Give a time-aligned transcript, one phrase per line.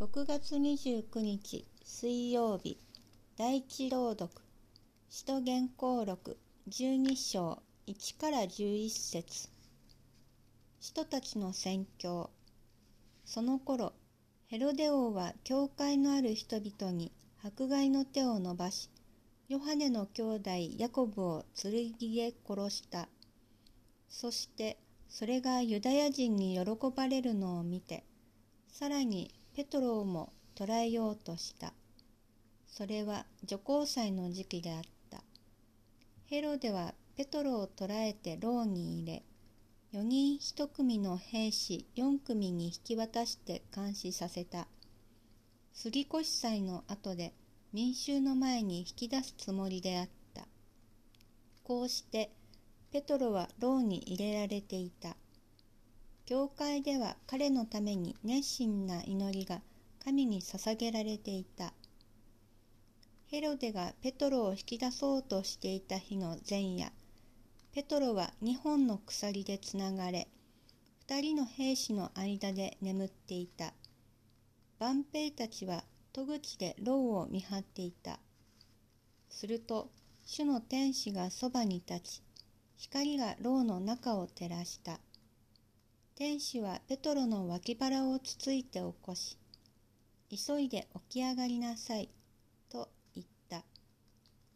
[0.00, 2.78] 6月29日水曜日
[3.38, 4.28] 第一朗読。
[5.08, 6.36] 使徒原稿録
[6.68, 9.48] 12章1から11節。
[10.80, 12.30] 使徒たちの宣教。
[13.24, 13.92] その頃
[14.48, 18.90] ヘロデ王は教会のある人々に迫害の手を伸ばし
[19.48, 23.08] ヨハネの兄弟ヤコブを剣で殺した。
[24.08, 24.76] そして
[25.08, 28.02] それがユダヤ人に喜ばれるのを見て
[28.66, 31.72] さらにペトロをも捕らえようとした。
[32.66, 35.22] それは女皇祭の時期であった。
[36.26, 39.22] ヘロデはペトロを捕らえて牢に入れ、
[39.92, 44.66] 4人1組の兵士4組に引き渡して監視させた。
[45.72, 47.32] 杉越祭の後で
[47.72, 50.48] 民衆の前に引き出すつもりであった。
[51.62, 52.32] こうして
[52.90, 55.16] ペトロは牢に入れられていた。
[56.26, 59.60] 教会では彼のために熱心な祈りが
[60.02, 61.74] 神に捧げられていた。
[63.26, 66.92] ヘロデがペトロを引き出そうとしていた日の前夜、
[67.72, 70.28] ペトロは2本の鎖でつながれ、
[71.08, 73.74] 2人の兵士の間で眠っていた。
[74.78, 78.18] 万兵たちは戸口で牢を見張っていた。
[79.28, 79.90] すると、
[80.24, 82.22] 主の天使がそばに立ち、
[82.76, 85.00] 光が牢の中を照らした。
[86.16, 89.36] 天使はペトロの脇腹をつついて起こし、
[90.30, 92.08] 急いで起き上がりなさい、
[92.70, 93.64] と言った。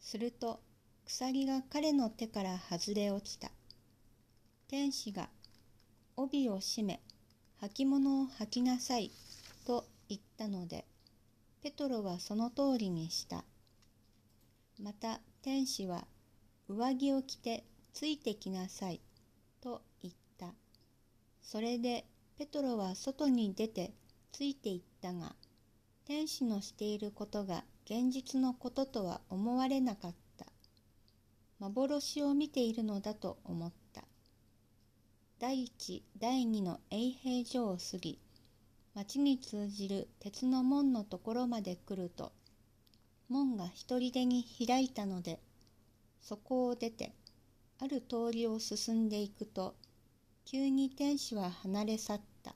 [0.00, 0.58] すると、
[1.06, 3.52] 鎖が彼の手から外れ落ちた。
[4.66, 5.28] 天使が、
[6.16, 7.00] 帯を締め、
[7.62, 9.12] 履物を履きなさい、
[9.64, 10.84] と言ったので、
[11.62, 13.44] ペトロはその通りにした。
[14.82, 16.08] また天使は、
[16.66, 19.00] 上着を着てついてきなさい、
[19.60, 20.23] と言った。
[21.54, 22.04] それで
[22.36, 23.92] ペトロは外に出て
[24.32, 25.36] ついていったが、
[26.04, 30.46] 天使のしていることが現実のこととは思われなかった。
[31.60, 34.02] 幻を見ているのだと思った。
[35.38, 38.18] 第一、第二の永平所を過ぎ、
[38.96, 42.32] 町に通じる鉄の門のところまで来ると、
[43.28, 45.38] 門が一人でに開いたので、
[46.20, 47.14] そこを出て、
[47.78, 49.76] ある通りを進んでいくと、
[50.44, 52.54] 急に天使は離れ去った。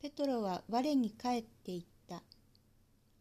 [0.00, 2.22] ペトロは我に帰っていった。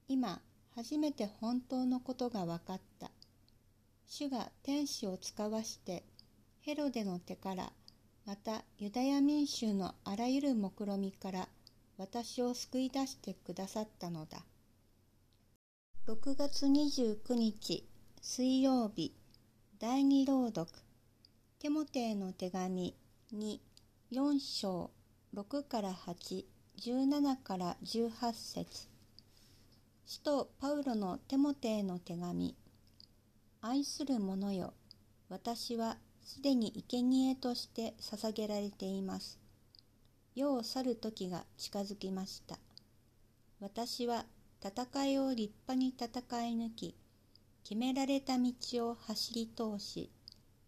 [0.07, 0.41] 今、
[0.75, 3.09] 初めて本当のことが分かった。
[4.07, 6.03] 主が天使を使わして
[6.61, 7.71] ヘロデの手から
[8.25, 11.47] またユダヤ民衆のあらゆる目論みから
[11.97, 14.43] 私を救い出してくださったのだ。
[16.07, 17.87] 6月29日
[18.21, 19.11] 水曜日
[19.79, 20.67] 第二朗読
[21.57, 22.95] テモテへの手紙
[23.37, 23.59] 2、
[24.13, 24.91] 4章
[25.35, 26.45] 6から8、
[26.79, 28.87] 17から18節。
[30.05, 32.55] 使徒パウロのテモテへの手紙。
[33.61, 34.73] 愛する者よ
[35.27, 39.37] 私はすでに生贄として捧げられています。
[40.33, 42.57] 世を去る時が近づきました。
[43.59, 44.25] 私は
[44.63, 46.95] 戦いを立派に戦い抜き
[47.65, 48.53] 決められた道
[48.91, 50.09] を走り通し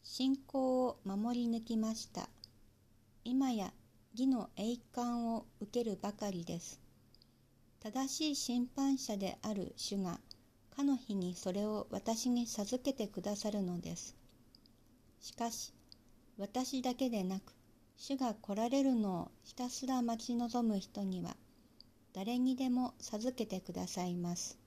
[0.04, 2.28] 信仰を守り抜きました。
[3.30, 3.74] 今や
[4.14, 6.80] 義の栄冠を受けるばかりです。
[7.82, 10.22] 正しい審判者である主が、
[10.74, 14.16] かの日にそれを私に授けてくださるのです。
[15.20, 15.74] しかし、
[16.38, 17.54] 私だけでなく、
[17.98, 21.36] 主が来られるのをひたすら待ち望む人には、
[22.14, 24.58] 誰にでも授けてくださいます。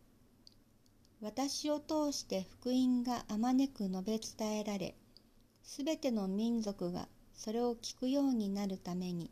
[1.22, 4.94] 私を通して福音があまねく述べ伝えられ、
[5.62, 9.30] すべての民族がそれを聞くようになるために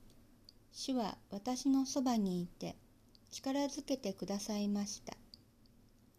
[0.73, 2.77] 主は私のそばにいて
[3.31, 5.15] 力づけてくださいました。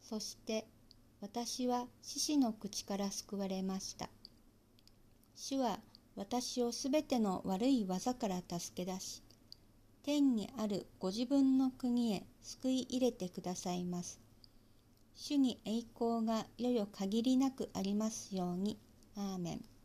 [0.01, 0.65] そして
[1.21, 4.09] 私は獅子の口から救われました。
[5.35, 5.79] 主は
[6.15, 9.23] 私をすべての悪い技から助け出し
[10.03, 14.19] 天にあるご自分の国へ救い入れてくださいます。
[15.15, 18.77] 主に栄光がよよ限りなくありますように。
[19.15, 19.78] アーメン。